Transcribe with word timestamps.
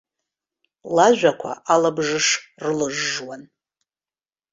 Лажәақәа 0.95 1.51
алабжыш 1.73 2.27
рылжжуан. 2.63 3.41